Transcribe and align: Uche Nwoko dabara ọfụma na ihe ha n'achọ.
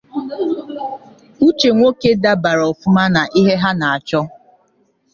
Uche 1.47 1.69
Nwoko 1.75 2.09
dabara 2.23 2.63
ọfụma 2.71 3.03
na 3.13 3.21
ihe 3.39 3.53
ha 3.61 3.71
n'achọ. 3.79 4.21